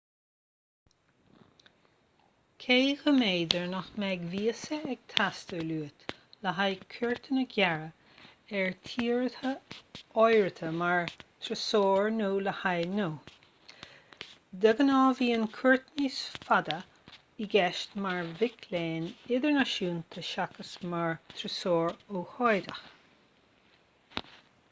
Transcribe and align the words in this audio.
cé 2.61 2.77
go 3.01 3.11
mb'fhéidir 3.17 3.65
nach 3.73 3.89
mbeidh 4.03 4.23
víosa 4.31 4.79
ag 4.93 5.03
teastáil 5.13 5.73
uait 5.75 6.05
le 6.45 6.53
haghaidh 6.59 6.87
cuairteanna 6.93 7.43
gearra 7.51 8.61
ar 8.61 8.71
thíortha 8.87 9.51
áirithe 10.25 10.71
mar 10.79 11.13
thurasóir 11.19 12.09
nó 12.17 12.31
le 12.47 12.55
haghaidh 12.63 12.95
gnó 12.97 13.07
de 14.65 14.73
ghnáth 14.81 15.21
bíonn 15.25 15.47
cuairt 15.61 15.93
níos 16.03 16.19
faide 16.49 16.79
i 17.45 17.49
gceist 17.55 17.95
mar 18.07 18.25
mhic 18.33 18.67
léinn 18.75 19.09
idirnáisiúnta 19.37 20.27
seachas 20.33 20.73
mar 20.95 21.15
thurasóir 21.35 21.95
ócáideach 22.21 22.83